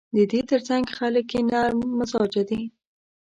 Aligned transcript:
د 0.15 0.17
دې 0.31 0.41
ترڅنګ 0.49 0.83
خلک 0.97 1.27
یې 1.35 1.41
نرم 1.49 1.79
مزاجه 1.97 2.43
دي. 2.49 2.61